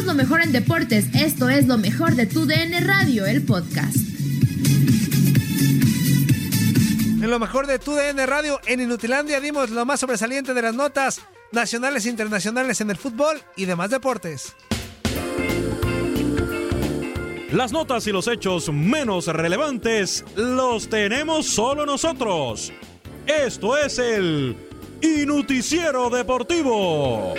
Somos 0.00 0.16
lo 0.16 0.22
mejor 0.22 0.40
en 0.40 0.52
deportes. 0.52 1.08
Esto 1.12 1.50
es 1.50 1.66
lo 1.66 1.76
mejor 1.76 2.14
de 2.14 2.24
tu 2.24 2.46
DN 2.46 2.80
Radio, 2.80 3.26
el 3.26 3.42
podcast. 3.44 3.98
En 7.22 7.28
lo 7.28 7.38
mejor 7.38 7.66
de 7.66 7.78
tu 7.78 7.92
DN 7.92 8.24
Radio, 8.24 8.58
en 8.64 8.80
Inutilandia 8.80 9.42
dimos 9.42 9.68
lo 9.68 9.84
más 9.84 10.00
sobresaliente 10.00 10.54
de 10.54 10.62
las 10.62 10.74
notas 10.74 11.20
nacionales 11.52 12.06
e 12.06 12.08
internacionales 12.08 12.80
en 12.80 12.88
el 12.88 12.96
fútbol 12.96 13.42
y 13.56 13.66
demás 13.66 13.90
deportes. 13.90 14.54
Las 17.52 17.70
notas 17.70 18.06
y 18.06 18.12
los 18.12 18.26
hechos 18.26 18.72
menos 18.72 19.26
relevantes 19.26 20.24
los 20.34 20.88
tenemos 20.88 21.46
solo 21.46 21.84
nosotros. 21.84 22.72
Esto 23.26 23.76
es 23.76 23.98
el 23.98 24.56
Inuticiero 25.02 26.08
Deportivo. 26.08 27.34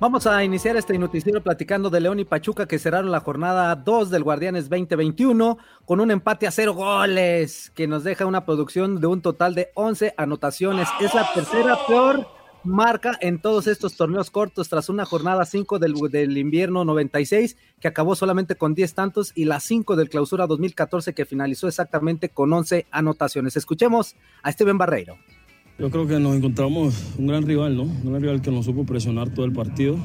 Vamos 0.00 0.26
a 0.26 0.42
iniciar 0.42 0.76
este 0.76 0.98
noticiero 0.98 1.40
platicando 1.40 1.88
de 1.88 2.00
León 2.00 2.18
y 2.18 2.24
Pachuca 2.24 2.66
que 2.66 2.80
cerraron 2.80 3.12
la 3.12 3.20
jornada 3.20 3.74
2 3.76 4.10
del 4.10 4.24
Guardianes 4.24 4.68
2021 4.68 5.56
con 5.84 6.00
un 6.00 6.10
empate 6.10 6.48
a 6.48 6.50
cero 6.50 6.74
goles 6.74 7.70
que 7.76 7.86
nos 7.86 8.02
deja 8.02 8.26
una 8.26 8.44
producción 8.44 9.00
de 9.00 9.06
un 9.06 9.22
total 9.22 9.54
de 9.54 9.70
11 9.74 10.14
anotaciones. 10.16 10.88
Es 11.00 11.14
la 11.14 11.32
tercera 11.32 11.78
peor 11.86 12.26
marca 12.64 13.16
en 13.20 13.40
todos 13.40 13.68
estos 13.68 13.96
torneos 13.96 14.30
cortos 14.30 14.68
tras 14.68 14.88
una 14.88 15.04
jornada 15.04 15.44
5 15.44 15.78
del, 15.78 16.36
invierno 16.38 16.84
96 16.84 17.56
que 17.78 17.88
acabó 17.88 18.16
solamente 18.16 18.56
con 18.56 18.74
10 18.74 18.94
tantos 18.94 19.32
y 19.36 19.44
la 19.44 19.60
5 19.60 19.94
del 19.94 20.08
clausura 20.08 20.48
2014 20.48 21.14
que 21.14 21.24
finalizó 21.24 21.68
exactamente 21.68 22.30
con 22.30 22.52
11 22.52 22.86
anotaciones. 22.90 23.56
Escuchemos 23.56 24.16
a 24.42 24.50
Steven 24.50 24.76
Barreiro. 24.76 25.18
Yo 25.76 25.90
creo 25.90 26.06
que 26.06 26.20
nos 26.20 26.36
encontramos 26.36 26.94
un 27.18 27.26
gran 27.26 27.42
rival, 27.42 27.76
¿no? 27.76 27.82
Un 27.82 28.04
gran 28.04 28.22
rival 28.22 28.40
que 28.40 28.52
nos 28.52 28.64
supo 28.64 28.84
presionar 28.84 29.30
todo 29.30 29.44
el 29.44 29.52
partido. 29.52 29.96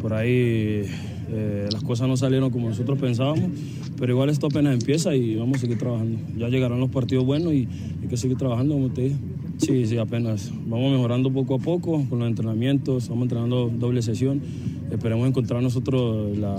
Por 0.00 0.14
ahí 0.14 0.86
eh, 1.32 1.68
las 1.70 1.82
cosas 1.82 2.08
no 2.08 2.16
salieron 2.16 2.50
como 2.50 2.70
nosotros 2.70 2.98
pensábamos, 2.98 3.50
pero 3.98 4.12
igual 4.12 4.30
esto 4.30 4.46
apenas 4.46 4.72
empieza 4.72 5.14
y 5.14 5.36
vamos 5.36 5.58
a 5.58 5.60
seguir 5.60 5.76
trabajando. 5.76 6.18
Ya 6.38 6.48
llegarán 6.48 6.80
los 6.80 6.88
partidos 6.88 7.26
buenos 7.26 7.52
y 7.52 7.68
hay 8.00 8.08
que 8.08 8.16
seguir 8.16 8.38
trabajando, 8.38 8.74
como 8.74 8.88
te 8.88 9.02
dije. 9.02 9.16
Sí, 9.58 9.84
sí, 9.84 9.98
apenas. 9.98 10.50
Vamos 10.66 10.92
mejorando 10.92 11.30
poco 11.30 11.56
a 11.56 11.58
poco 11.58 12.02
con 12.08 12.20
los 12.20 12.28
entrenamientos, 12.28 13.10
vamos 13.10 13.24
entrenando 13.24 13.68
doble 13.68 14.00
sesión. 14.00 14.40
Esperemos 14.90 15.28
encontrar 15.28 15.62
nosotros 15.62 16.38
la, 16.38 16.56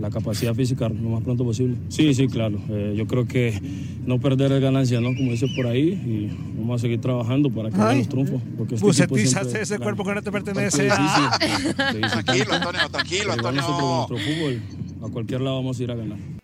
la 0.00 0.10
capacidad 0.10 0.54
física 0.54 0.88
lo 0.88 1.10
más 1.10 1.22
pronto 1.22 1.44
posible. 1.44 1.76
Sí, 1.88 2.14
sí, 2.14 2.28
claro. 2.28 2.58
Eh, 2.68 2.94
yo 2.96 3.06
creo 3.06 3.26
que 3.26 3.60
no 4.06 4.20
perder 4.20 4.52
el 4.52 4.60
ganancia, 4.60 5.00
¿no? 5.00 5.08
Como 5.14 5.30
dice 5.30 5.46
por 5.56 5.66
ahí, 5.66 5.88
y 5.88 6.58
vamos 6.58 6.80
a 6.80 6.82
seguir 6.82 7.00
trabajando 7.00 7.50
para 7.50 7.70
que 7.70 7.96
los 7.96 8.08
triunfos. 8.08 8.40
Porque 8.56 8.76
este 8.76 8.86
Bucetizaste 8.86 9.24
equipo 9.24 9.30
siempre 9.30 9.62
ese 9.62 9.78
cuerpo 9.78 10.04
que 10.04 10.14
no 10.14 10.22
te 10.22 10.32
pertenece. 10.32 10.82
Sí, 10.82 10.88
sí. 10.88 10.96
Ah. 10.98 11.38
Sí, 11.40 11.46
sí, 11.92 12.00
Tranquilo, 12.00 12.52
Antonio, 12.52 12.88
tranquilo, 12.90 13.32
Antonio. 13.32 13.60
Nosotros 13.60 14.10
nuestro 14.10 14.18
fútbol, 14.18 14.62
a 15.02 15.12
cualquier 15.12 15.40
lado 15.40 15.56
vamos 15.56 15.78
a 15.78 15.82
ir 15.82 15.90
a 15.90 15.94
ganar. 15.94 16.37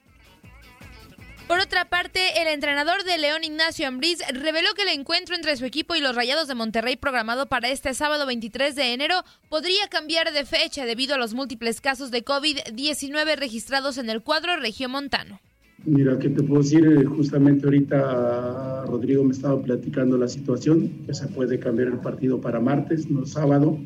Por 1.49 1.61
otra 1.61 1.85
parte, 1.91 2.21
el 2.41 2.49
entrenador 2.49 3.05
de 3.05 3.19
León 3.19 3.45
Ignacio 3.45 3.87
Ambriz 3.87 4.19
reveló 4.33 4.69
que 4.75 4.83
el 4.91 4.99
encuentro 4.99 5.35
entre 5.37 5.57
su 5.57 5.67
equipo 5.67 5.95
y 5.95 6.01
los 6.01 6.17
Rayados 6.17 6.49
de 6.49 6.55
Monterrey 6.55 6.97
programado 6.97 7.47
para 7.47 7.69
este 7.71 7.93
sábado 7.93 8.27
23 8.27 8.75
de 8.75 8.95
enero 8.95 9.17
podría 9.51 9.87
cambiar 9.91 10.33
de 10.33 10.47
fecha 10.47 10.87
debido 10.87 11.15
a 11.15 11.19
los 11.19 11.35
múltiples 11.35 11.83
casos 11.83 12.11
de 12.11 12.25
COVID-19 12.25 13.37
registrados 13.37 13.99
en 13.99 14.09
el 14.09 14.23
cuadro 14.23 14.57
regiomontano. 14.57 15.39
Mira, 15.85 16.19
¿qué 16.19 16.31
te 16.31 16.43
puedo 16.43 16.63
decir? 16.63 16.87
Eh, 16.87 17.05
Justamente 17.05 17.67
ahorita 17.67 18.85
Rodrigo 18.87 19.23
me 19.23 19.33
estaba 19.35 19.61
platicando 19.61 20.17
la 20.17 20.29
situación, 20.29 21.05
que 21.07 21.13
se 21.13 21.27
puede 21.29 21.59
cambiar 21.59 21.89
el 21.89 21.99
partido 21.99 22.41
para 22.41 22.59
martes, 22.59 23.11
no 23.11 23.27
sábado. 23.27 23.79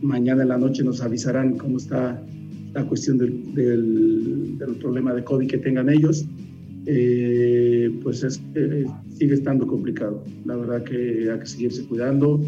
Mañana 0.00 0.42
en 0.44 0.48
la 0.48 0.58
noche 0.58 0.84
nos 0.84 1.00
avisarán 1.00 1.58
cómo 1.58 1.78
está 1.78 2.22
la 2.72 2.84
cuestión 2.84 3.18
del, 3.18 3.52
del- 3.52 4.58
del 4.58 4.76
problema 4.76 5.12
de 5.12 5.24
COVID 5.24 5.50
que 5.50 5.58
tengan 5.58 5.90
ellos. 5.90 6.24
Eh, 6.92 8.00
pues 8.02 8.24
es, 8.24 8.42
eh, 8.56 8.84
sigue 9.16 9.34
estando 9.34 9.64
complicado. 9.64 10.24
La 10.44 10.56
verdad 10.56 10.82
que 10.82 11.30
hay 11.30 11.38
que 11.38 11.46
seguirse 11.46 11.84
cuidando. 11.84 12.40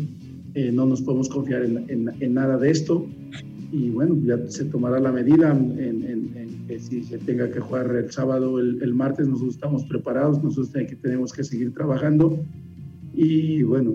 Eh, 0.54 0.72
no 0.72 0.84
nos 0.84 1.00
podemos 1.00 1.28
confiar 1.28 1.62
en, 1.62 2.34
nada 2.34 2.58
de 2.58 2.70
esto. 2.72 3.06
Y 3.70 3.90
bueno, 3.90 4.16
ya 4.24 4.44
se 4.48 4.64
tomará 4.64 4.98
la 4.98 5.12
medida 5.12 5.52
en, 5.52 6.64
que 6.66 6.80
si 6.80 7.04
se 7.04 7.18
tenga 7.18 7.50
que 7.52 7.60
jugar 7.60 7.94
el 7.94 8.10
sábado, 8.10 8.58
el, 8.58 8.82
el 8.82 8.94
martes, 8.94 9.28
nosotros 9.28 9.54
estamos 9.54 9.84
preparados, 9.84 10.42
nosotros 10.42 10.70
que 10.72 10.96
tenemos 10.96 11.32
que 11.32 11.44
seguir 11.44 11.72
trabajando. 11.72 12.44
Y 13.14 13.62
bueno, 13.62 13.94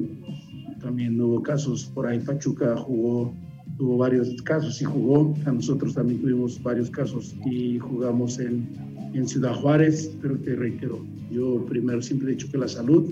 también 0.80 1.20
hubo 1.20 1.44
casos 1.44 1.92
por 1.94 2.08
ahí, 2.08 2.20
Pachuca 2.20 2.78
jugó, 2.78 3.34
tuvo 3.78 3.98
varios 3.98 4.42
casos 4.44 4.82
y 4.82 4.86
jugó, 4.86 5.36
a 5.46 5.52
nosotros 5.52 5.94
también 5.94 6.20
tuvimos 6.22 6.62
varios 6.62 6.90
casos 6.90 7.36
y 7.46 7.78
jugamos 7.78 8.40
en, 8.40 8.68
en 9.14 9.28
Ciudad 9.28 9.54
Juárez, 9.54 10.12
pero 10.22 10.36
te 10.38 10.56
reitero, 10.56 11.00
yo 11.32 11.66
primero 11.68 12.02
siempre 12.02 12.30
he 12.30 12.32
dicho 12.32 12.50
que 12.52 12.58
la 12.58 12.68
salud 12.68 13.06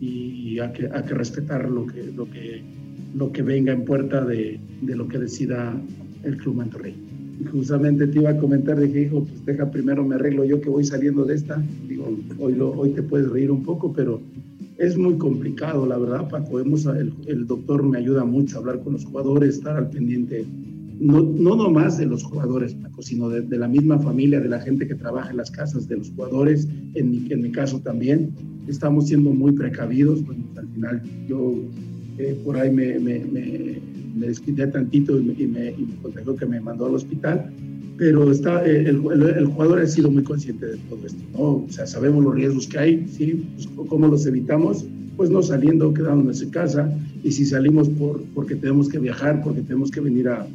y 0.00 0.58
hay 0.58 0.72
que, 0.72 0.88
hay 0.92 1.02
que 1.04 1.14
respetar 1.14 1.68
lo 1.70 1.86
que, 1.86 2.02
lo, 2.16 2.28
que, 2.28 2.62
lo 3.14 3.30
que 3.30 3.42
venga 3.42 3.72
en 3.72 3.84
puerta 3.84 4.24
de, 4.24 4.58
de 4.80 4.96
lo 4.96 5.06
que 5.06 5.18
decida 5.18 5.80
el 6.24 6.36
Club 6.38 6.56
Monterrey. 6.56 6.94
Justamente 7.50 8.06
te 8.06 8.18
iba 8.18 8.30
a 8.30 8.36
comentar, 8.36 8.78
dije, 8.78 9.02
hijo, 9.02 9.24
pues 9.24 9.44
deja 9.46 9.70
primero 9.70 10.04
me 10.04 10.16
arreglo 10.16 10.44
yo 10.44 10.60
que 10.60 10.68
voy 10.68 10.84
saliendo 10.84 11.24
de 11.24 11.34
esta. 11.34 11.62
Digo, 11.88 12.16
hoy, 12.38 12.54
lo, 12.54 12.70
hoy 12.72 12.90
te 12.90 13.02
puedes 13.02 13.30
reír 13.30 13.50
un 13.50 13.62
poco, 13.62 13.92
pero 13.92 14.20
es 14.78 14.96
muy 14.96 15.16
complicado, 15.18 15.86
la 15.86 15.98
verdad, 15.98 16.28
Paco. 16.28 16.60
Hemos, 16.60 16.86
el, 16.86 17.12
el, 17.26 17.46
doctor 17.46 17.82
me 17.82 17.98
ayuda 17.98 18.24
mucho 18.24 18.56
a 18.56 18.60
hablar 18.60 18.80
con 18.80 18.94
los 18.94 19.04
jugadores, 19.04 19.56
estar 19.56 19.76
al 19.76 19.90
pendiente, 19.90 20.44
no, 20.98 21.22
no 21.22 21.56
nomás 21.56 21.98
de 21.98 22.06
los 22.06 22.22
jugadores, 22.22 22.74
Paco, 22.74 23.02
sino 23.02 23.28
de, 23.28 23.42
de, 23.42 23.58
la 23.58 23.68
misma 23.68 23.98
familia, 23.98 24.40
de 24.40 24.48
la 24.48 24.60
gente 24.60 24.86
que 24.86 24.94
trabaja 24.94 25.30
en 25.30 25.36
las 25.36 25.50
casas 25.50 25.88
de 25.88 25.96
los 25.96 26.10
jugadores, 26.10 26.68
en 26.94 27.10
mi, 27.10 27.32
en 27.32 27.42
mi 27.42 27.50
caso 27.50 27.80
también. 27.80 28.30
Estamos 28.68 29.08
siendo 29.08 29.30
muy 29.30 29.52
precavidos, 29.52 30.24
bueno, 30.24 30.44
al 30.56 30.68
final 30.68 31.02
yo 31.28 31.54
eh, 32.18 32.38
por 32.44 32.56
ahí 32.56 32.70
me, 32.70 32.98
me, 32.98 33.18
me, 33.20 33.80
me, 34.14 34.66
tantito 34.68 35.18
y 35.18 35.22
me, 35.22 35.32
y 35.32 35.42
y 35.42 35.46
me 35.46 35.96
contagió 36.02 36.36
que 36.36 36.46
me 36.46 36.60
mandó 36.60 36.86
al 36.86 36.94
hospital, 36.94 37.50
pero 37.96 38.30
está, 38.30 38.64
el, 38.64 38.86
el, 38.86 39.22
el, 39.22 39.46
jugador 39.46 39.80
ha 39.80 39.86
sido 39.86 40.10
muy 40.10 40.22
consciente 40.22 40.66
de 40.66 40.76
todo 40.88 41.06
esto, 41.06 41.22
¿no? 41.32 41.38
O 41.40 41.66
sea, 41.68 41.86
sabemos 41.86 42.24
los 42.24 42.34
riesgos 42.34 42.66
que 42.66 42.78
hay, 42.78 43.06
¿sí? 43.08 43.44
Pues, 43.54 43.68
¿Cómo 43.88 44.08
los 44.08 44.26
evitamos? 44.26 44.84
Pues 45.16 45.30
no 45.30 45.42
saliendo, 45.42 45.92
quedándonos 45.92 46.42
en 46.42 46.50
casa, 46.50 46.90
y 47.22 47.32
si 47.32 47.44
salimos 47.44 47.88
por, 47.88 48.22
porque 48.34 48.56
tenemos 48.56 48.88
que 48.88 48.98
viajar, 48.98 49.42
porque 49.42 49.60
tenemos 49.60 49.90
que 49.90 50.00
venir 50.00 50.28
a, 50.28 50.46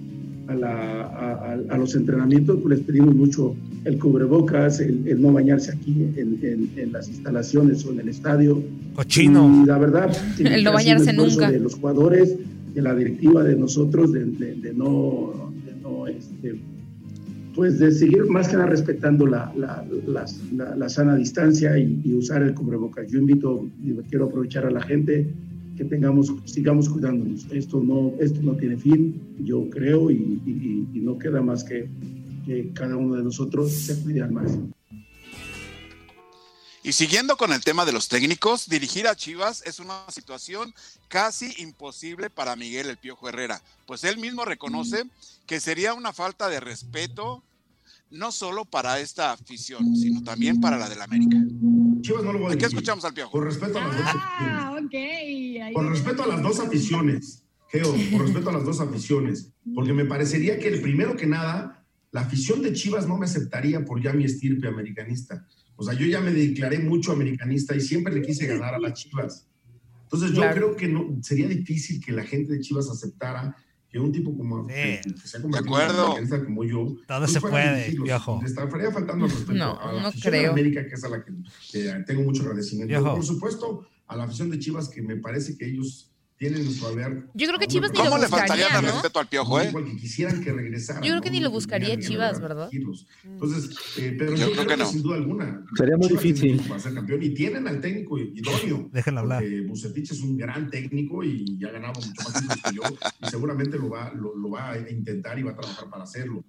a, 0.48 0.56
la, 0.56 1.02
a, 1.02 1.54
a 1.70 1.78
los 1.78 1.96
entrenamientos, 1.96 2.60
pues 2.62 2.78
les 2.80 2.86
pedimos 2.86 3.16
mucho 3.16 3.56
el 3.86 4.00
cubrebocas, 4.00 4.80
el, 4.80 5.08
el 5.08 5.22
no 5.22 5.32
bañarse 5.32 5.72
aquí 5.72 6.08
en, 6.18 6.40
en, 6.42 6.70
en, 6.76 6.92
las 6.92 7.08
instalaciones 7.08 7.86
o 7.86 7.92
en 7.92 8.02
el 8.02 8.10
estadio. 8.10 8.62
Cochino. 8.96 9.64
Y 9.64 9.68
la 9.68 9.78
verdad, 9.78 10.16
el 10.40 10.64
no 10.64 10.74
bañarse 10.74 11.14
nunca. 11.14 11.52
De 11.52 11.60
los 11.60 11.76
jugadores, 11.76 12.36
de 12.74 12.82
la 12.82 12.96
directiva, 12.96 13.44
de 13.44 13.56
nosotros, 13.56 14.12
de, 14.12 14.26
de, 14.26 14.56
de 14.56 14.74
no, 14.74 15.52
de 15.66 15.82
no 15.82 16.08
este, 16.08 16.60
pues 17.58 17.80
de 17.80 17.92
seguir 17.92 18.26
más 18.26 18.48
que 18.48 18.54
nada 18.54 18.68
respetando 18.68 19.26
la, 19.26 19.52
la, 19.56 19.84
la, 20.06 20.76
la 20.76 20.90
sana 20.90 21.16
distancia 21.16 21.76
y, 21.76 22.00
y, 22.06 22.14
usar 22.14 22.44
el 22.44 22.54
cubrebocas. 22.54 23.10
Yo 23.10 23.18
invito, 23.18 23.68
quiero 24.10 24.26
aprovechar 24.26 24.68
a 24.68 24.70
la 24.70 24.80
gente 24.84 25.28
que 25.76 25.84
tengamos, 25.84 26.32
sigamos 26.46 26.88
cuidándonos. 26.88 27.48
Esto 27.52 27.82
no, 27.82 28.14
esto 28.20 28.44
no 28.44 28.56
tiene 28.58 28.78
fin, 28.78 29.20
yo 29.40 29.68
creo, 29.72 30.12
y, 30.12 30.40
y, 30.46 30.88
y 30.94 31.00
no 31.00 31.18
queda 31.18 31.42
más 31.42 31.64
que, 31.64 31.90
que 32.46 32.70
cada 32.76 32.96
uno 32.96 33.16
de 33.16 33.24
nosotros 33.24 33.72
se 33.72 34.00
cuide 34.04 34.22
al 34.22 34.32
máximo. 34.32 34.70
Y 36.84 36.94
siguiendo 36.94 37.38
con 37.38 37.52
el 37.54 37.64
tema 37.64 37.86
de 37.86 37.92
los 37.92 38.08
técnicos, 38.08 38.70
dirigir 38.70 39.08
a 39.08 39.16
Chivas 39.16 39.64
es 39.66 39.80
una 39.80 40.06
situación 40.10 40.76
casi 41.08 41.56
imposible 41.58 42.30
para 42.30 42.56
Miguel 42.56 42.88
El 42.88 42.98
Piojo 42.98 43.28
Herrera, 43.28 43.64
pues 43.88 44.04
él 44.04 44.20
mismo 44.20 44.46
reconoce 44.46 45.06
que 45.48 45.60
sería 45.60 45.96
una 45.96 46.14
falta 46.14 46.50
de 46.50 46.60
respeto 46.60 47.44
no 48.12 48.32
solo 48.32 48.66
para 48.66 49.00
esta 49.00 49.32
afición, 49.32 49.96
sino 49.96 50.24
también 50.24 50.60
para 50.62 50.78
la 50.78 50.90
del 50.90 51.02
América. 51.02 51.38
Chivas 52.02 52.24
no 52.24 52.34
lo 52.34 52.40
voy 52.40 52.54
a 52.54 52.58
¿Qué 52.58 52.66
escuchamos 52.66 53.04
al 53.06 53.14
Piojo? 53.14 53.32
Con 53.32 53.44
respeto 53.44 53.78
a 53.78 53.88
las 53.88 53.98
dos 53.98 54.06
ah, 54.08 54.80
okay. 54.86 55.74
Con 55.74 55.90
respeto 55.90 56.24
a 56.24 56.28
las 56.28 56.42
dos 56.42 56.60
aficiones, 56.60 57.44
Geo, 57.70 57.92
con 58.12 58.20
respeto 58.20 58.50
a 58.50 58.54
las 58.54 58.64
dos 58.64 58.80
aficiones, 58.80 59.52
porque 59.76 59.94
me 59.94 60.06
parecería 60.06 60.58
que 60.60 60.68
el 60.70 60.82
primero 60.82 61.16
que 61.16 61.28
nada, 61.28 61.86
la 62.12 62.22
afición 62.22 62.62
de 62.62 62.74
Chivas 62.74 63.08
no 63.08 63.18
me 63.18 63.26
aceptaría 63.26 63.84
por 63.84 64.02
ya 64.02 64.14
mi 64.14 64.24
estirpe 64.24 64.68
americanista. 64.68 65.46
O 65.76 65.84
sea, 65.84 65.94
yo 65.94 66.06
ya 66.08 66.22
me 66.22 66.32
declaré 66.32 66.80
mucho 66.80 67.12
americanista 67.12 67.76
y 67.76 67.82
siempre 67.82 68.14
le 68.14 68.22
quise 68.22 68.48
ganar 68.48 68.74
a 68.74 68.80
las 68.80 68.94
Chivas. 68.94 69.48
Entonces 70.04 70.30
yo 70.30 70.38
claro. 70.38 70.56
creo 70.56 70.76
que 70.78 70.88
no 70.88 71.20
sería 71.22 71.48
difícil 71.48 72.04
que 72.04 72.14
la 72.14 72.24
gente 72.24 72.54
de 72.54 72.62
Chivas 72.62 72.90
aceptara 72.90 73.56
que 73.90 74.00
un 74.00 74.12
tipo 74.12 74.36
como 74.36 74.68
sí. 74.68 74.74
que, 74.74 75.02
que 75.14 75.28
se 75.28 75.38
ha 75.38 75.42
convertido 75.42 75.82
en 75.82 75.90
americanista 75.90 76.44
como 76.44 76.64
yo, 76.64 76.96
todo 77.08 77.20
pues 77.20 77.32
se 77.32 77.42
puede, 77.42 77.96
viejo. 78.04 78.40
Le 78.42 78.48
estaría 78.48 78.92
faltando 78.92 79.26
al 79.26 79.32
respeto 79.32 79.54
no, 79.54 79.80
a 79.80 79.94
la 79.94 80.02
no 80.02 80.08
afición 80.08 80.32
creo. 80.32 80.44
de 80.44 80.48
América, 80.50 80.88
que 80.88 80.94
es 80.96 81.04
a 81.04 81.10
la 81.10 81.24
que, 81.24 81.32
que 81.72 82.04
tengo 82.06 82.24
mucho 82.24 82.44
agradecimiento. 82.44 82.90
Viejo. 82.90 83.16
Por 83.16 83.26
supuesto, 83.26 83.88
a 84.08 84.16
la 84.18 84.24
afición 84.26 84.50
de 84.50 84.60
Chivas, 84.60 84.90
que 84.90 85.02
me 85.02 85.16
parece 85.18 85.58
que 85.58 85.66
ellos 85.66 86.12
tienen 86.38 86.62
en 86.62 86.72
su 86.72 86.86
haber. 86.86 87.26
Yo 87.34 87.48
creo 87.48 87.60
que 87.60 87.68
Chivas 87.68 87.92
ni 87.92 87.98
lo 87.98 88.04
¿Cómo 88.06 88.18
le 88.18 88.28
buscaría, 88.28 88.48
faltaría 88.68 88.82
¿no? 88.82 88.94
respeto 88.94 89.20
al 89.20 89.28
Piojo, 89.28 89.60
eh? 89.60 89.68
Igual 89.70 89.86
que 89.86 89.98
quisieran 89.98 90.44
que 90.44 90.52
regresara. 90.54 91.02
Yo 91.02 91.10
creo 91.10 91.22
que 91.22 91.32
ni 91.32 91.40
lo 91.40 91.50
buscaría 91.52 91.98
Chivas, 92.00 92.40
¿verdad? 92.40 92.70
dirigirlos. 92.70 93.08
Entonces, 93.24 93.76
eh, 93.98 94.16
pero 94.18 94.32
Yo 94.36 94.38
yo, 94.38 94.44
creo 94.46 94.54
creo, 94.54 94.68
que 94.68 94.74
que, 94.76 94.78
no. 94.78 94.90
sin 94.90 95.02
duda 95.04 95.16
alguna. 95.16 95.66
Sería 95.76 95.98
muy 95.98 96.08
Chivas 96.08 96.24
difícil. 96.24 96.62
Para 96.68 96.80
ser 96.80 96.94
campeón 96.94 97.24
y 97.24 97.30
tienen 97.32 97.68
al 97.68 97.82
técnico 97.82 98.18
idóneo. 98.20 98.90
Déjenlo 98.94 99.20
hablar. 99.22 99.44
Bucetich 99.68 100.12
es 100.12 100.22
un 100.22 100.38
gran 100.38 100.70
técnico 100.70 101.24
y 101.24 101.58
ya 101.58 101.70
ha 101.70 101.72
ganado 101.72 102.00
mucho 102.00 102.22
más 102.24 102.62
que 102.64 102.76
yo 102.76 102.82
y 103.22 103.30
seguramente 103.30 103.78
lo 103.78 103.90
va, 103.90 104.12
lo, 104.14 104.36
lo 104.36 104.50
va 104.52 104.72
a 104.72 104.90
intentar 104.90 105.38
y 105.40 105.44
va 105.44 105.52
a 105.52 105.56
trabajar 105.56 105.90
para 105.90 106.04
hacerlo. 106.04 106.44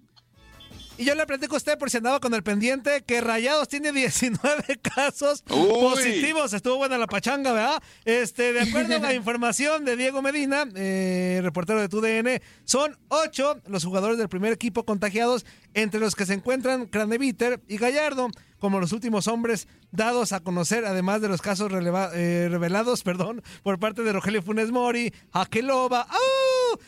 Y 0.99 1.05
yo 1.05 1.15
le 1.15 1.25
platico 1.25 1.55
a 1.55 1.57
usted, 1.57 1.77
por 1.77 1.89
si 1.89 1.95
andaba 1.95 2.19
con 2.19 2.33
el 2.33 2.43
pendiente, 2.43 3.03
que 3.05 3.21
Rayados 3.21 3.69
tiene 3.69 3.91
19 3.93 4.79
casos 4.81 5.45
Uy. 5.49 5.69
positivos. 5.79 6.51
Estuvo 6.51 6.75
buena 6.75 6.97
la 6.97 7.07
pachanga, 7.07 7.53
¿verdad? 7.53 7.81
Este, 8.03 8.51
de 8.51 8.59
acuerdo 8.59 8.97
a 8.97 8.99
la 8.99 9.13
información 9.15 9.85
de 9.85 9.95
Diego 9.95 10.21
Medina, 10.21 10.65
eh, 10.75 11.39
reportero 11.41 11.79
de 11.79 11.87
TUDN, 11.87 12.41
son 12.65 12.97
ocho 13.07 13.61
los 13.65 13.85
jugadores 13.85 14.17
del 14.17 14.27
primer 14.27 14.51
equipo 14.51 14.83
contagiados, 14.83 15.45
entre 15.73 16.01
los 16.01 16.15
que 16.15 16.25
se 16.25 16.33
encuentran 16.33 16.85
Craneviter 16.87 17.61
y 17.69 17.77
Gallardo, 17.77 18.27
como 18.59 18.81
los 18.81 18.91
últimos 18.91 19.27
hombres 19.27 19.69
dados 19.91 20.33
a 20.33 20.41
conocer, 20.41 20.83
además 20.85 21.21
de 21.21 21.29
los 21.29 21.41
casos 21.41 21.71
releva- 21.71 22.11
eh, 22.13 22.49
revelados 22.51 23.03
perdón, 23.09 23.41
por 23.63 23.79
parte 23.79 24.03
de 24.03 24.11
Rogelio 24.11 24.41
Funes 24.43 24.69
Mori, 24.71 25.13
Jaqueloba, 25.31 26.01
¡au! 26.01 26.17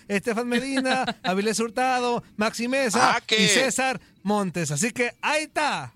Estefan 0.07 0.47
Medina, 0.47 1.05
Avilés 1.23 1.59
Hurtado, 1.59 2.23
Maxi 2.37 2.67
Mesa 2.67 3.13
Jaque. 3.13 3.43
y 3.43 3.47
César 3.47 3.99
Montes. 4.23 4.71
Así 4.71 4.91
que 4.91 5.11
ahí 5.21 5.43
está. 5.43 5.93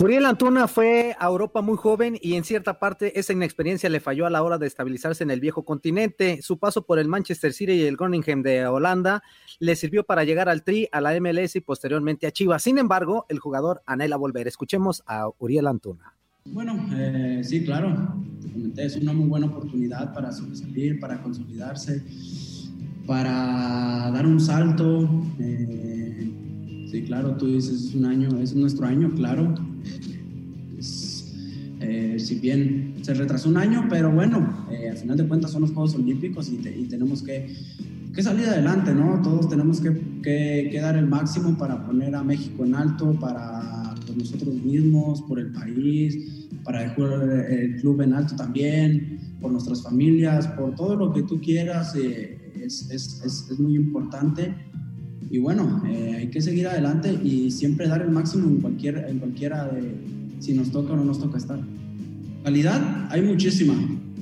Juriel 0.00 0.24
Antuna 0.24 0.66
fue 0.66 1.14
a 1.18 1.26
Europa 1.26 1.60
muy 1.60 1.76
joven 1.76 2.18
y 2.22 2.36
en 2.36 2.42
cierta 2.42 2.78
parte 2.78 3.20
esa 3.20 3.34
inexperiencia 3.34 3.90
le 3.90 4.00
falló 4.00 4.24
a 4.24 4.30
la 4.30 4.42
hora 4.42 4.56
de 4.56 4.66
estabilizarse 4.66 5.22
en 5.24 5.30
el 5.30 5.40
viejo 5.40 5.66
continente. 5.66 6.40
Su 6.40 6.58
paso 6.58 6.86
por 6.86 6.98
el 6.98 7.06
Manchester 7.06 7.52
City 7.52 7.72
y 7.72 7.84
el 7.84 7.98
Groningen 7.98 8.42
de 8.42 8.66
Holanda 8.66 9.22
le 9.58 9.76
sirvió 9.76 10.04
para 10.04 10.24
llegar 10.24 10.48
al 10.48 10.64
Tri, 10.64 10.88
a 10.90 11.02
la 11.02 11.12
MLS 11.20 11.56
y 11.56 11.60
posteriormente 11.60 12.26
a 12.26 12.30
Chivas. 12.30 12.62
Sin 12.62 12.78
embargo, 12.78 13.26
el 13.28 13.40
jugador 13.40 13.82
anhela 13.84 14.16
volver. 14.16 14.48
Escuchemos 14.48 15.02
a 15.06 15.28
Uriel 15.38 15.66
Antuna. 15.66 16.16
Bueno, 16.46 16.86
eh, 16.94 17.40
sí, 17.44 17.64
claro. 17.64 18.14
Es 18.76 18.96
una 18.96 19.12
muy 19.12 19.28
buena 19.28 19.46
oportunidad 19.46 20.12
para 20.14 20.32
sobresalir, 20.32 20.98
para 21.00 21.22
consolidarse, 21.22 22.02
para 23.06 24.10
dar 24.12 24.26
un 24.26 24.40
salto. 24.40 25.08
Eh, 25.38 26.86
sí, 26.90 27.02
claro, 27.02 27.36
tú 27.36 27.46
dices, 27.46 27.84
es 27.86 27.94
un 27.94 28.06
año, 28.06 28.38
es 28.40 28.54
nuestro 28.54 28.86
año, 28.86 29.10
claro. 29.14 29.54
Es, 30.78 31.32
eh, 31.80 32.16
si 32.18 32.36
bien 32.36 32.94
se 33.02 33.14
retrasó 33.14 33.48
un 33.48 33.56
año, 33.58 33.86
pero 33.88 34.10
bueno, 34.10 34.66
eh, 34.70 34.90
al 34.90 34.96
final 34.96 35.16
de 35.16 35.26
cuentas 35.26 35.50
son 35.50 35.62
los 35.62 35.72
Juegos 35.72 35.94
Olímpicos 35.94 36.48
y, 36.50 36.56
te- 36.56 36.76
y 36.76 36.84
tenemos 36.84 37.22
que, 37.22 37.54
que 38.14 38.22
salir 38.22 38.46
adelante, 38.46 38.94
¿no? 38.94 39.20
Todos 39.22 39.48
tenemos 39.48 39.80
que, 39.80 39.92
que- 40.22 40.68
que 40.72 40.80
dar 40.80 40.96
el 40.96 41.06
máximo 41.06 41.56
para 41.58 41.84
poner 41.86 42.14
a 42.14 42.22
México 42.24 42.64
en 42.64 42.74
alto, 42.74 43.12
para 43.20 43.89
por 44.10 44.18
nosotros 44.18 44.54
mismos, 44.62 45.22
por 45.22 45.38
el 45.38 45.52
país, 45.52 46.48
para 46.64 46.84
el, 46.84 47.30
el 47.58 47.76
club 47.80 48.00
en 48.02 48.12
alto 48.12 48.34
también, 48.36 49.18
por 49.40 49.52
nuestras 49.52 49.82
familias, 49.82 50.46
por 50.48 50.74
todo 50.74 50.96
lo 50.96 51.12
que 51.12 51.22
tú 51.22 51.40
quieras, 51.40 51.94
eh, 51.96 52.38
es, 52.62 52.90
es- 52.90 53.22
es- 53.24 53.46
es 53.50 53.58
muy 53.58 53.76
importante. 53.76 54.54
Y 55.30 55.38
bueno, 55.38 55.82
eh, 55.88 56.14
hay 56.18 56.28
que 56.28 56.40
seguir 56.40 56.66
adelante 56.66 57.12
y 57.24 57.50
siempre 57.52 57.86
dar 57.88 58.02
el 58.02 58.10
máximo 58.10 58.48
en, 58.48 58.56
cualquier, 58.56 59.06
en 59.08 59.18
cualquiera 59.20 59.68
de 59.68 59.94
si 60.40 60.52
nos 60.54 60.70
toca 60.70 60.92
o 60.92 60.96
no 60.96 61.04
nos 61.04 61.20
toca 61.20 61.38
estar. 61.38 61.60
Calidad 62.42 63.06
hay 63.10 63.22
muchísima, 63.22 63.74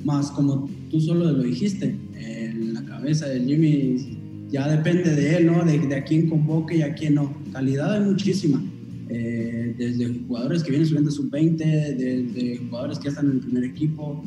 más 0.05 0.29
como 0.31 0.69
tú 0.91 0.99
solo 1.01 1.31
lo 1.31 1.43
dijiste, 1.43 1.95
en 2.15 2.73
la 2.73 2.85
cabeza 2.85 3.27
de 3.27 3.39
Jimmy 3.43 4.17
ya 4.51 4.67
depende 4.67 5.15
de 5.15 5.37
él, 5.37 5.45
¿no? 5.47 5.63
De, 5.63 5.79
de 5.79 5.95
a 5.95 6.03
quién 6.03 6.27
convoque 6.29 6.77
y 6.77 6.81
a 6.81 6.93
quién 6.93 7.15
no. 7.15 7.31
Calidad 7.53 7.93
hay 7.93 8.01
muchísima, 8.05 8.61
eh, 9.09 9.73
desde 9.77 10.19
jugadores 10.27 10.63
que 10.63 10.69
vienen 10.69 10.87
subiendo 10.87 11.09
sub-20, 11.09 11.57
desde 11.57 12.57
jugadores 12.57 12.99
que 12.99 13.05
ya 13.05 13.09
están 13.09 13.25
en 13.25 13.31
el 13.33 13.39
primer 13.39 13.63
equipo. 13.63 14.23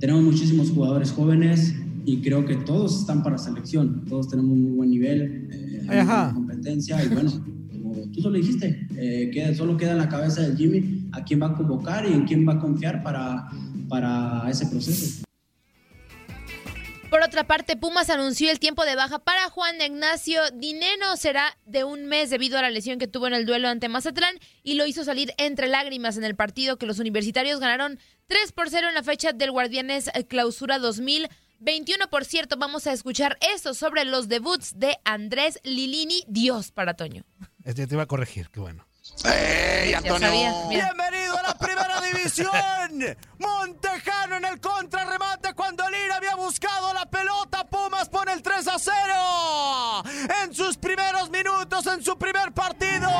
Tenemos 0.00 0.22
muchísimos 0.22 0.70
jugadores 0.70 1.12
jóvenes 1.12 1.74
y 2.06 2.22
creo 2.22 2.46
que 2.46 2.56
todos 2.56 3.00
están 3.00 3.22
para 3.22 3.36
selección, 3.36 4.04
todos 4.08 4.28
tenemos 4.28 4.56
muy 4.56 4.70
buen 4.70 4.90
nivel, 4.90 5.48
eh, 5.52 5.86
hay 5.88 5.98
Ajá. 5.98 6.32
buena 6.32 6.34
competencia 6.34 7.04
y 7.04 7.08
bueno, 7.08 7.30
como 7.70 7.94
tú 8.12 8.22
solo 8.22 8.38
dijiste, 8.38 8.86
eh, 8.96 9.30
queda, 9.32 9.54
solo 9.54 9.76
queda 9.76 9.92
en 9.92 9.98
la 9.98 10.08
cabeza 10.08 10.48
de 10.48 10.56
Jimmy 10.56 11.08
a 11.12 11.22
quién 11.22 11.42
va 11.42 11.48
a 11.48 11.54
convocar 11.54 12.08
y 12.08 12.14
en 12.14 12.24
quién 12.24 12.48
va 12.48 12.54
a 12.54 12.58
confiar 12.58 13.02
para, 13.02 13.48
para 13.88 14.48
ese 14.48 14.66
proceso. 14.66 15.27
Por 17.10 17.22
otra 17.22 17.44
parte, 17.44 17.74
Pumas 17.74 18.10
anunció 18.10 18.50
el 18.50 18.58
tiempo 18.58 18.84
de 18.84 18.94
baja 18.94 19.18
para 19.18 19.48
Juan 19.48 19.80
Ignacio 19.80 20.42
Dineno. 20.52 21.16
Será 21.16 21.56
de 21.64 21.82
un 21.82 22.04
mes 22.04 22.28
debido 22.28 22.58
a 22.58 22.62
la 22.62 22.68
lesión 22.68 22.98
que 22.98 23.06
tuvo 23.06 23.26
en 23.26 23.32
el 23.32 23.46
duelo 23.46 23.68
ante 23.68 23.88
Mazatlán 23.88 24.38
y 24.62 24.74
lo 24.74 24.84
hizo 24.84 25.04
salir 25.04 25.32
entre 25.38 25.68
lágrimas 25.68 26.18
en 26.18 26.24
el 26.24 26.36
partido 26.36 26.76
que 26.76 26.84
los 26.84 26.98
universitarios 26.98 27.60
ganaron 27.60 27.98
3 28.26 28.52
por 28.52 28.68
0 28.68 28.88
en 28.88 28.94
la 28.94 29.02
fecha 29.02 29.32
del 29.32 29.52
Guardianes 29.52 30.10
Clausura 30.28 30.78
2021. 30.78 32.10
Por 32.10 32.26
cierto, 32.26 32.58
vamos 32.58 32.86
a 32.86 32.92
escuchar 32.92 33.38
esto 33.54 33.72
sobre 33.72 34.04
los 34.04 34.28
debuts 34.28 34.78
de 34.78 34.98
Andrés 35.04 35.60
Lilini. 35.62 36.24
Dios 36.28 36.72
para 36.72 36.92
Toño. 36.92 37.24
Este 37.64 37.86
te 37.86 37.94
iba 37.94 38.02
a 38.02 38.06
corregir, 38.06 38.50
qué 38.50 38.60
bueno. 38.60 38.86
¡Ey, 39.24 39.94
Antonio! 39.94 40.68
Bienvenido 40.68 41.38
a 41.38 41.42
la 41.42 41.58
primera 41.58 42.02
división. 42.02 42.50
Montejano 43.38 44.36
en 44.36 44.44
el 44.44 44.60
había 44.60 45.17
buscado 46.48 46.94
la 46.94 47.04
pelota. 47.04 47.66
Pumas 47.68 48.08
pone 48.08 48.32
el 48.32 48.40
3 48.40 48.68
a 48.68 48.78
0. 48.78 48.94
En 50.44 50.54
sus 50.54 50.78
primeros 50.78 51.30
minutos, 51.30 51.86
en 51.86 52.02
su 52.02 52.16
primer 52.16 52.52
partido. 52.54 53.10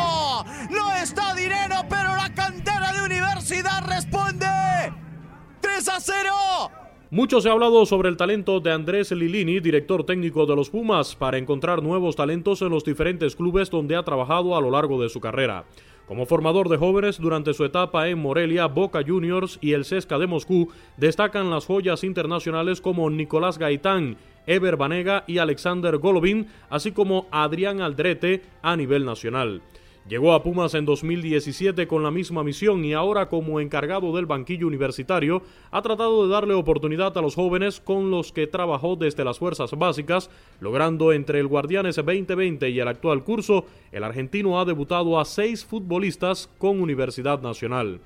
No 0.70 0.94
está 0.94 1.34
dinero, 1.34 1.76
pero 1.90 2.16
la 2.16 2.32
cantera 2.34 2.90
de 2.94 3.04
universidad 3.04 3.86
responde. 3.86 4.46
3 5.60 5.88
a 5.88 6.00
0. 6.00 6.30
Mucho 7.10 7.42
se 7.42 7.50
ha 7.50 7.52
hablado 7.52 7.84
sobre 7.84 8.08
el 8.08 8.16
talento 8.16 8.60
de 8.60 8.72
Andrés 8.72 9.12
Lilini, 9.12 9.60
director 9.60 10.04
técnico 10.04 10.46
de 10.46 10.56
los 10.56 10.70
Pumas, 10.70 11.14
para 11.14 11.36
encontrar 11.36 11.82
nuevos 11.82 12.16
talentos 12.16 12.62
en 12.62 12.70
los 12.70 12.82
diferentes 12.82 13.36
clubes 13.36 13.68
donde 13.68 13.96
ha 13.96 14.04
trabajado 14.04 14.56
a 14.56 14.60
lo 14.62 14.70
largo 14.70 15.02
de 15.02 15.10
su 15.10 15.20
carrera. 15.20 15.66
Como 16.08 16.24
formador 16.24 16.70
de 16.70 16.78
jóvenes 16.78 17.20
durante 17.20 17.52
su 17.52 17.66
etapa 17.66 18.08
en 18.08 18.18
Morelia, 18.18 18.64
Boca 18.66 19.02
Juniors 19.06 19.58
y 19.60 19.74
el 19.74 19.84
Cesca 19.84 20.18
de 20.18 20.26
Moscú, 20.26 20.70
destacan 20.96 21.50
las 21.50 21.66
joyas 21.66 22.02
internacionales 22.02 22.80
como 22.80 23.10
Nicolás 23.10 23.58
Gaitán, 23.58 24.16
Ever 24.46 24.78
Banega 24.78 25.24
y 25.26 25.36
Alexander 25.36 25.98
Golovin, 25.98 26.46
así 26.70 26.92
como 26.92 27.26
Adrián 27.30 27.82
Aldrete 27.82 28.40
a 28.62 28.74
nivel 28.74 29.04
nacional. 29.04 29.60
Llegó 30.08 30.32
a 30.32 30.42
Pumas 30.42 30.72
en 30.72 30.86
2017 30.86 31.86
con 31.86 32.02
la 32.02 32.10
misma 32.10 32.42
misión 32.42 32.82
y 32.82 32.94
ahora 32.94 33.28
como 33.28 33.60
encargado 33.60 34.16
del 34.16 34.24
banquillo 34.24 34.66
universitario 34.66 35.42
ha 35.70 35.82
tratado 35.82 36.24
de 36.24 36.32
darle 36.32 36.54
oportunidad 36.54 37.18
a 37.18 37.20
los 37.20 37.34
jóvenes 37.34 37.78
con 37.78 38.10
los 38.10 38.32
que 38.32 38.46
trabajó 38.46 38.96
desde 38.96 39.22
las 39.22 39.38
fuerzas 39.38 39.70
básicas, 39.72 40.30
logrando 40.60 41.12
entre 41.12 41.40
el 41.40 41.46
Guardianes 41.46 41.96
2020 41.96 42.70
y 42.70 42.80
el 42.80 42.88
actual 42.88 43.22
curso, 43.22 43.66
el 43.92 44.02
argentino 44.02 44.58
ha 44.58 44.64
debutado 44.64 45.20
a 45.20 45.26
seis 45.26 45.62
futbolistas 45.66 46.48
con 46.56 46.80
Universidad 46.80 47.42
Nacional. 47.42 48.00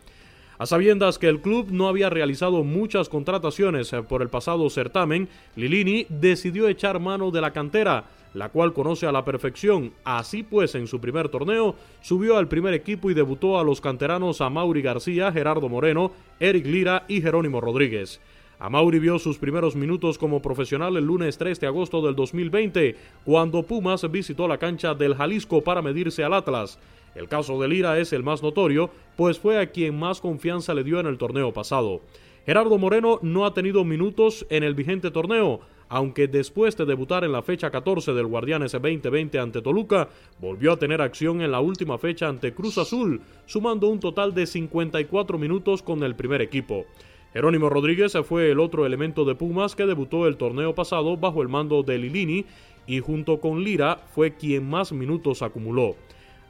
A 0.59 0.67
sabiendas 0.67 1.21
que 1.21 1.29
el 1.29 1.41
club 1.41 1.69
no 1.71 1.87
había 1.87 2.11
realizado 2.11 2.65
muchas 2.65 3.09
contrataciones 3.09 3.93
por 4.09 4.23
el 4.23 4.29
pasado 4.29 4.69
certamen, 4.71 5.29
Lilini 5.55 6.07
decidió 6.09 6.67
echar 6.67 6.99
mano 6.99 7.31
de 7.31 7.41
la 7.41 7.53
cantera, 7.53 8.07
la 8.35 8.49
cual 8.49 8.73
conoce 8.73 9.07
a 9.07 9.13
la 9.13 9.25
perfección. 9.25 9.93
Así 10.05 10.43
pues, 10.43 10.75
en 10.75 10.87
su 10.87 11.01
primer 11.01 11.29
torneo, 11.29 11.75
subió 12.01 12.37
al 12.37 12.49
primer 12.49 12.75
equipo 12.75 13.11
y 13.11 13.15
debutó 13.15 13.59
a 13.59 13.65
los 13.65 13.81
canteranos 13.81 14.41
a 14.41 14.51
Mauri 14.51 14.83
García, 14.83 15.33
Gerardo 15.33 15.69
Moreno, 15.69 16.13
Eric 16.41 16.67
Lira 16.67 17.05
y 17.09 17.21
Jerónimo 17.21 17.61
Rodríguez. 17.61 18.21
Amauri 18.59 19.01
vio 19.01 19.19
sus 19.19 19.39
primeros 19.39 19.75
minutos 19.75 20.19
como 20.19 20.41
profesional 20.41 20.97
el 20.97 21.05
lunes 21.05 21.37
3 21.37 21.59
de 21.59 21.67
agosto 21.67 22.01
del 22.01 22.15
2020, 22.15 22.95
cuando 23.25 23.65
Pumas 23.65 24.09
visitó 24.09 24.47
la 24.47 24.59
cancha 24.59 24.95
del 24.95 25.17
Jalisco 25.17 25.63
para 25.65 25.83
medirse 25.83 26.23
al 26.23 26.33
Atlas. 26.33 26.79
El 27.17 27.29
caso 27.29 27.61
de 27.61 27.67
Lira 27.67 27.99
es 27.99 28.13
el 28.13 28.23
más 28.23 28.41
notorio, 28.41 28.91
pues 29.17 29.41
fue 29.41 29.59
a 29.59 29.73
quien 29.73 29.99
más 29.99 30.21
confianza 30.21 30.75
le 30.75 30.85
dio 30.85 31.01
en 31.01 31.07
el 31.07 31.19
torneo 31.19 31.53
pasado. 31.53 32.03
Gerardo 32.47 32.79
Moreno 32.79 33.19
no 33.23 33.47
ha 33.47 33.53
tenido 33.53 33.85
minutos 33.85 34.47
en 34.49 34.63
el 34.63 34.75
vigente 34.75 35.11
torneo, 35.11 35.61
aunque 35.93 36.27
después 36.27 36.75
de 36.79 36.87
debutar 36.87 37.23
en 37.23 37.33
la 37.33 37.43
fecha 37.43 37.71
14 37.71 38.15
del 38.15 38.27
Guardianes 38.27 38.73
2020 38.73 39.39
ante 39.39 39.61
Toluca, 39.61 40.09
volvió 40.41 40.73
a 40.73 40.79
tener 40.79 41.03
acción 41.03 41.43
en 41.43 41.53
la 41.53 41.61
última 41.61 41.99
fecha 41.99 42.29
ante 42.29 42.55
Cruz 42.55 42.79
Azul, 42.79 43.21
sumando 43.45 43.89
un 43.89 44.01
total 44.01 44.33
de 44.33 44.47
54 44.47 45.37
minutos 45.37 45.83
con 45.83 46.03
el 46.03 46.17
primer 46.17 46.41
equipo. 46.41 46.87
Jerónimo 47.35 47.69
Rodríguez 47.69 48.15
fue 48.27 48.51
el 48.51 48.61
otro 48.61 48.87
elemento 48.87 49.27
de 49.27 49.35
Pumas 49.35 49.77
que 49.77 49.85
debutó 49.85 50.27
el 50.27 50.39
torneo 50.39 50.75
pasado 50.75 51.19
bajo 51.19 51.43
el 51.43 51.51
mando 51.51 51.83
de 51.83 51.99
Lilini 51.99 52.47
y 52.87 53.01
junto 53.01 53.39
con 53.39 53.63
Lira 53.63 54.01
fue 54.15 54.35
quien 54.35 54.71
más 54.71 54.93
minutos 54.93 55.43
acumuló. 55.43 55.97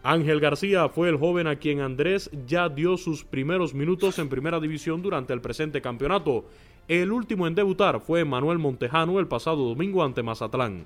Ángel 0.05 0.39
García 0.39 0.89
fue 0.89 1.09
el 1.09 1.17
joven 1.17 1.49
a 1.49 1.57
quien 1.57 1.81
Andrés 1.81 2.31
ya 2.47 2.69
dio 2.69 2.97
sus 2.97 3.25
primeros 3.25 3.75
minutos 3.75 4.21
en 4.21 4.29
primera 4.29 4.61
división 4.61 5.03
durante 5.03 5.33
el 5.33 5.41
presente 5.41 5.81
campeonato 5.81 6.45
el 6.89 7.12
último 7.12 7.47
en 7.47 7.55
debutar 7.55 8.01
fue 8.01 8.25
Manuel 8.25 8.59
Montejano 8.59 9.19
el 9.21 9.29
pasado 9.29 9.69
domingo 9.69 10.03
ante 10.05 10.23
Mazatlán. 10.23 10.85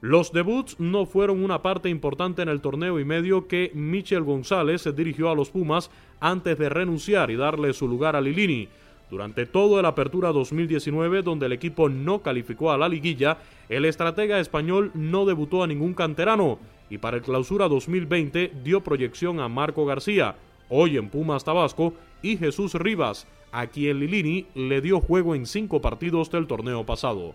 Los 0.00 0.32
debuts 0.32 0.80
no 0.80 1.04
fueron 1.04 1.44
una 1.44 1.60
parte 1.60 1.88
importante 1.90 2.40
en 2.40 2.48
el 2.48 2.62
torneo 2.62 2.98
y 2.98 3.04
medio 3.04 3.48
que 3.48 3.70
Michel 3.74 4.22
González 4.22 4.88
dirigió 4.96 5.30
a 5.30 5.34
los 5.34 5.50
Pumas 5.50 5.90
antes 6.20 6.58
de 6.58 6.70
renunciar 6.70 7.30
y 7.30 7.36
darle 7.36 7.72
su 7.74 7.86
lugar 7.86 8.16
a 8.16 8.20
Lilini. 8.20 8.68
Durante 9.10 9.44
toda 9.44 9.82
la 9.82 9.88
apertura 9.88 10.32
2019, 10.32 11.22
donde 11.22 11.46
el 11.46 11.52
equipo 11.52 11.88
no 11.88 12.20
calificó 12.20 12.70
a 12.70 12.78
la 12.78 12.88
liguilla, 12.88 13.38
el 13.68 13.84
estratega 13.84 14.40
español 14.40 14.90
no 14.94 15.26
debutó 15.26 15.62
a 15.62 15.66
ningún 15.66 15.94
canterano 15.94 16.58
y 16.88 16.98
para 16.98 17.16
el 17.16 17.22
clausura 17.22 17.68
2020 17.68 18.52
dio 18.64 18.80
proyección 18.82 19.40
a 19.40 19.48
Marco 19.48 19.84
García, 19.84 20.36
hoy 20.68 20.96
en 20.96 21.08
Pumas 21.08 21.44
Tabasco, 21.44 21.92
y 22.22 22.36
Jesús 22.36 22.74
Rivas, 22.74 23.26
a 23.52 23.66
quien 23.66 24.00
Lilini 24.00 24.46
le 24.54 24.80
dio 24.80 25.00
juego 25.00 25.34
en 25.34 25.46
cinco 25.46 25.80
partidos 25.80 26.30
del 26.30 26.46
torneo 26.46 26.84
pasado. 26.86 27.34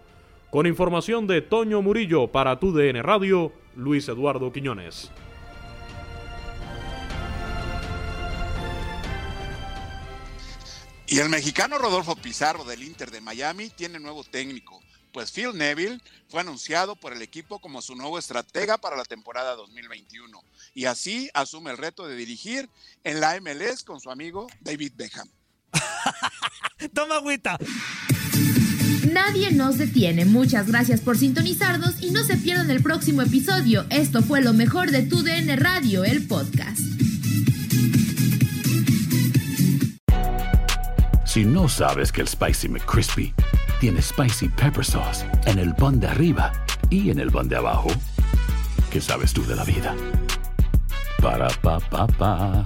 Con 0.52 0.68
información 0.68 1.28
de 1.28 1.42
Toño 1.42 1.82
Murillo 1.82 2.32
para 2.32 2.60
tu 2.60 2.72
DN 2.72 3.02
Radio, 3.02 3.52
Luis 3.76 4.08
Eduardo 4.08 4.52
Quiñones. 4.52 5.12
Y 11.08 11.20
el 11.20 11.30
mexicano 11.30 11.78
Rodolfo 11.78 12.16
Pizarro 12.16 12.64
del 12.64 12.82
Inter 12.82 13.12
de 13.12 13.22
Miami 13.22 13.70
tiene 13.70 14.00
nuevo 14.00 14.24
técnico, 14.24 14.82
pues 15.12 15.32
Phil 15.32 15.56
Neville 15.56 16.02
fue 16.30 16.42
anunciado 16.42 16.96
por 16.96 17.14
el 17.14 17.22
equipo 17.22 17.60
como 17.60 17.82
su 17.82 17.96
nuevo 17.96 18.18
estratega 18.18 18.80
para 18.80 18.98
la 18.98 19.06
temporada 19.06 19.56
2021 19.56 20.44
y 20.74 20.86
así 20.86 21.30
asume 21.34 21.72
el 21.72 21.78
reto 21.78 22.08
de 22.08 22.16
dirigir 22.16 22.70
en 23.04 23.20
la 23.20 23.40
MLS 23.40 23.84
con 23.84 24.02
su 24.02 24.10
amigo 24.10 24.48
David 24.62 24.94
Beckham. 24.96 25.30
Toma 26.94 27.18
agüita. 27.18 27.58
Nadie 29.12 29.52
nos 29.52 29.78
detiene. 29.78 30.26
Muchas 30.26 30.68
gracias 30.68 31.00
por 31.00 31.18
sintonizarnos 31.18 32.02
y 32.02 32.12
no 32.12 32.24
se 32.24 32.38
pierdan 32.38 32.70
el 32.70 32.82
próximo 32.82 33.22
episodio. 33.22 33.86
Esto 33.90 34.22
fue 34.22 34.42
lo 34.42 34.54
mejor 34.54 34.92
de 34.92 35.04
Tu 35.04 35.24
DN 35.24 35.56
Radio, 35.56 36.04
el 36.04 36.28
podcast. 36.28 36.80
Si 41.26 41.44
no 41.44 41.68
sabes 41.68 42.12
que 42.12 42.22
el 42.22 42.28
Spicy 42.28 42.70
McCrispy 42.70 43.34
tiene 43.80 44.02
Spicy 44.02 44.50
Pepper 44.50 44.86
Sauce 44.86 45.26
en 45.46 45.60
el 45.60 45.76
pan 45.76 46.00
de 46.00 46.08
arriba 46.08 46.52
y 46.90 47.10
en 47.10 47.20
el 47.20 47.32
pan 47.32 47.50
de 47.50 47.58
abajo, 47.58 47.90
¿qué 48.90 49.02
sabes 49.02 49.34
tú 49.34 49.46
de 49.46 49.56
la 49.56 49.64
vida? 49.64 49.96
Para, 51.22 51.50
pa, 51.62 51.80
pa, 51.80 52.08
pa 52.08 52.66